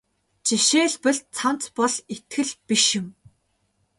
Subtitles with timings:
[0.47, 3.07] Жишээлбэл цамц бол итгэл биш юм.